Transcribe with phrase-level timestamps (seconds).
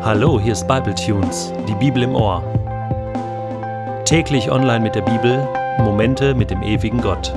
[0.00, 2.40] Hallo, hier ist Bible Tunes, die Bibel im Ohr.
[4.04, 5.46] Täglich online mit der Bibel,
[5.80, 7.34] Momente mit dem ewigen Gott.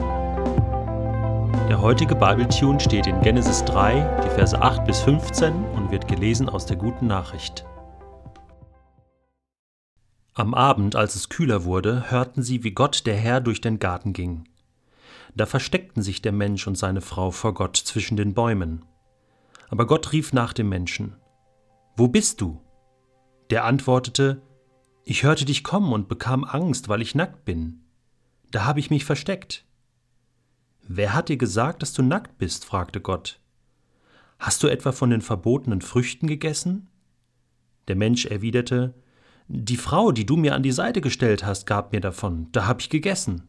[1.67, 6.07] Der heutige Bible Tune steht in Genesis 3, die Verse 8 bis 15 und wird
[6.07, 7.65] gelesen aus der guten Nachricht.
[10.35, 14.13] Am Abend, als es kühler wurde, hörten sie, wie Gott der Herr durch den Garten
[14.13, 14.43] ging.
[15.33, 18.85] Da versteckten sich der Mensch und seine Frau vor Gott zwischen den Bäumen.
[19.69, 21.15] Aber Gott rief nach dem Menschen,
[22.01, 22.59] Wo bist du?
[23.51, 24.41] Der antwortete,
[25.03, 27.83] Ich hörte dich kommen und bekam Angst, weil ich nackt bin.
[28.49, 29.65] Da habe ich mich versteckt.
[30.81, 32.65] Wer hat dir gesagt, dass du nackt bist?
[32.65, 33.39] fragte Gott.
[34.39, 36.89] Hast du etwa von den verbotenen Früchten gegessen?
[37.87, 38.95] Der Mensch erwiderte,
[39.47, 42.81] Die Frau, die du mir an die Seite gestellt hast, gab mir davon, da hab
[42.81, 43.47] ich gegessen.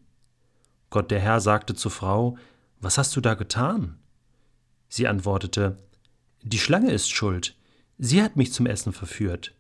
[0.91, 2.37] Gott der Herr sagte zur Frau,
[2.83, 3.99] Was hast du da getan?
[4.91, 5.79] Sie antwortete,
[6.43, 7.57] Die Schlange ist schuld,
[8.03, 9.55] sie hat mich zum Essen verführt.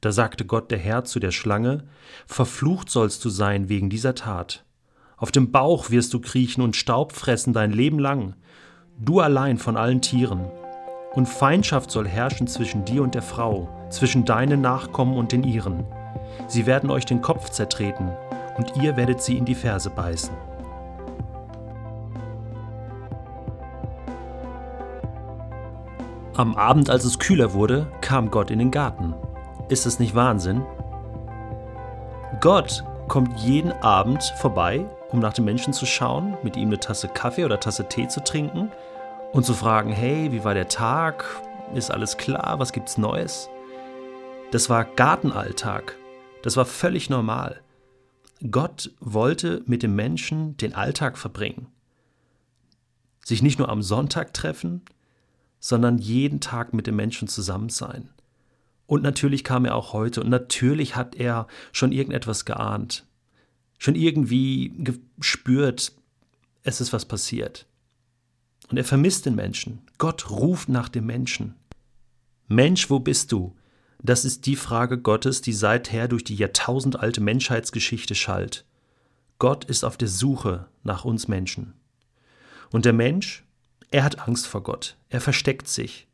[0.00, 1.84] Da sagte Gott der Herr zu der Schlange,
[2.26, 4.64] Verflucht sollst du sein wegen dieser Tat.
[5.16, 8.34] Auf dem Bauch wirst du kriechen und Staub fressen dein Leben lang,
[8.98, 10.50] du allein von allen Tieren.
[11.14, 15.86] Und Feindschaft soll herrschen zwischen dir und der Frau, zwischen deinen Nachkommen und den ihren.
[16.48, 18.10] Sie werden euch den Kopf zertreten,
[18.58, 20.34] und ihr werdet sie in die Ferse beißen.
[26.36, 29.14] Am Abend, als es kühler wurde, kam Gott in den Garten.
[29.70, 30.62] Ist es nicht Wahnsinn?
[32.42, 37.08] Gott kommt jeden Abend vorbei, um nach dem Menschen zu schauen, mit ihm eine Tasse
[37.08, 38.70] Kaffee oder Tasse Tee zu trinken
[39.32, 41.24] und zu fragen, hey, wie war der Tag?
[41.74, 42.58] Ist alles klar?
[42.58, 43.48] Was gibt's Neues?
[44.50, 45.96] Das war Gartenalltag.
[46.42, 47.62] Das war völlig normal.
[48.50, 51.68] Gott wollte mit dem Menschen den Alltag verbringen.
[53.24, 54.82] Sich nicht nur am Sonntag treffen,
[55.66, 58.08] sondern jeden Tag mit dem Menschen zusammen sein.
[58.86, 63.04] Und natürlich kam er auch heute und natürlich hat er schon irgendetwas geahnt,
[63.76, 64.72] schon irgendwie
[65.18, 65.90] gespürt,
[66.62, 67.66] es ist was passiert.
[68.70, 69.82] Und er vermisst den Menschen.
[69.98, 71.56] Gott ruft nach dem Menschen.
[72.46, 73.52] Mensch, wo bist du?
[74.00, 78.64] Das ist die Frage Gottes, die seither durch die jahrtausendalte Menschheitsgeschichte schallt.
[79.40, 81.72] Gott ist auf der Suche nach uns Menschen.
[82.70, 83.45] Und der Mensch,
[83.90, 84.96] er hat Angst vor Gott.
[85.08, 86.08] Er versteckt sich.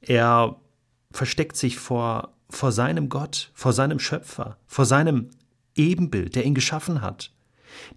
[0.00, 0.56] Er
[1.10, 5.30] versteckt sich vor, vor seinem Gott, vor seinem Schöpfer, vor seinem
[5.74, 7.32] Ebenbild, der ihn geschaffen hat.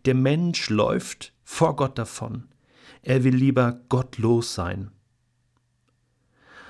[0.06, 2.48] Der Mensch läuft vor Gott davon.
[3.02, 4.92] Er will lieber gottlos sein.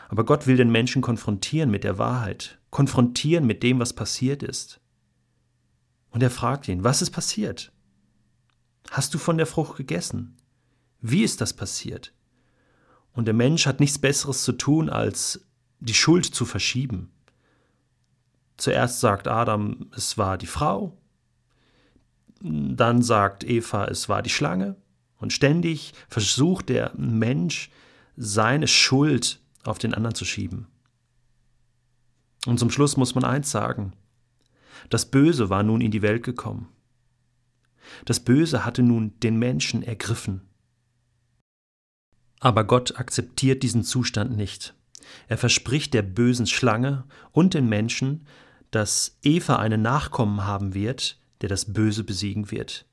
[0.09, 4.80] Aber Gott will den Menschen konfrontieren mit der Wahrheit, konfrontieren mit dem, was passiert ist.
[6.12, 7.72] Und er fragt ihn, was ist passiert?
[8.90, 10.38] Hast du von der Frucht gegessen?
[11.02, 12.14] Wie ist das passiert?
[13.17, 15.44] Und der Mensch hat nichts Besseres zu tun, als
[15.79, 17.09] die Schuld zu verschieben.
[18.57, 20.95] Zuerst sagt Adam, es war die Frau,
[22.39, 24.75] dann sagt Eva, es war die Schlange,
[25.17, 27.72] und ständig versucht der Mensch,
[28.17, 30.67] seine Schuld auf den anderen zu schieben.
[32.45, 33.94] Und zum Schluss muss man eins sagen,
[34.91, 36.69] das Böse war nun in die Welt gekommen.
[38.05, 40.41] Das Böse hatte nun den Menschen ergriffen.
[42.40, 44.75] Aber Gott akzeptiert diesen Zustand nicht.
[45.28, 48.25] Er verspricht der bösen Schlange und den Menschen,
[48.72, 52.86] dass Eva einen Nachkommen haben wird, der das Böse besiegen wird,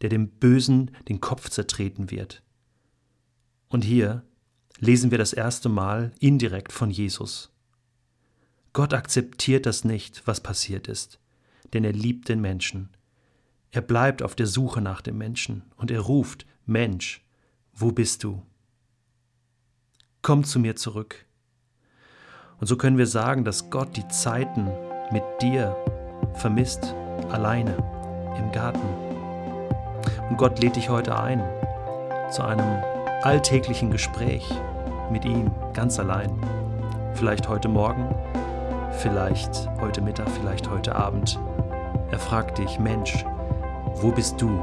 [0.00, 2.42] der dem Bösen den Kopf zertreten wird.
[3.68, 4.24] Und hier
[4.78, 7.52] lesen wir das erste Mal indirekt von Jesus.
[8.72, 11.20] Gott akzeptiert das nicht, was passiert ist,
[11.72, 12.88] denn er liebt den Menschen.
[13.72, 17.24] Er bleibt auf der Suche nach dem Menschen und er ruft, Mensch,
[17.72, 18.42] wo bist du?
[20.22, 21.24] Komm zu mir zurück.
[22.60, 24.68] Und so können wir sagen, dass Gott die Zeiten
[25.12, 25.74] mit dir
[26.34, 26.94] vermisst,
[27.30, 27.74] alleine,
[28.36, 28.86] im Garten.
[30.28, 31.42] Und Gott lädt dich heute ein
[32.30, 32.82] zu einem
[33.22, 34.46] alltäglichen Gespräch
[35.10, 36.30] mit ihm, ganz allein.
[37.14, 38.14] Vielleicht heute Morgen,
[38.98, 41.40] vielleicht heute Mittag, vielleicht heute Abend.
[42.10, 43.24] Er fragt dich, Mensch,
[43.94, 44.60] wo bist du?